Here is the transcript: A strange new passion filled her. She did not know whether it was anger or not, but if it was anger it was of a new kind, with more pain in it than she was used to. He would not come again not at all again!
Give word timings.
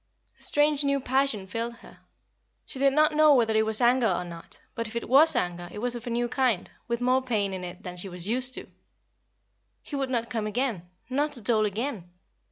A 0.39 0.41
strange 0.41 0.83
new 0.83 0.99
passion 0.99 1.45
filled 1.45 1.75
her. 1.85 1.99
She 2.65 2.79
did 2.79 2.91
not 2.91 3.11
know 3.13 3.35
whether 3.35 3.55
it 3.55 3.67
was 3.67 3.79
anger 3.81 4.07
or 4.07 4.25
not, 4.25 4.59
but 4.73 4.87
if 4.87 4.95
it 4.95 5.07
was 5.07 5.35
anger 5.35 5.69
it 5.71 5.77
was 5.77 5.93
of 5.93 6.07
a 6.07 6.09
new 6.09 6.27
kind, 6.27 6.71
with 6.87 7.01
more 7.01 7.21
pain 7.21 7.53
in 7.53 7.63
it 7.63 7.83
than 7.83 7.97
she 7.97 8.09
was 8.09 8.27
used 8.27 8.55
to. 8.55 8.65
He 9.83 9.95
would 9.95 10.09
not 10.09 10.27
come 10.31 10.47
again 10.47 10.89
not 11.07 11.37
at 11.37 11.51
all 11.51 11.65
again! 11.67 12.09